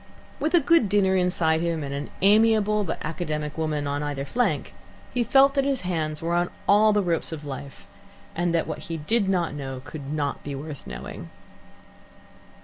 [0.39, 4.73] With a good dinner inside him and an amiable but academic woman on either flank,
[5.13, 7.85] he felt that his hands were on all the ropes of life,
[8.35, 11.29] and that what he did not know could not be worth knowing.